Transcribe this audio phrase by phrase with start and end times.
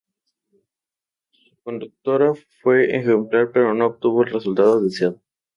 [1.29, 2.31] Su conducta
[2.63, 5.21] fue ejemplar, pero no obtuvo el resultado deseado.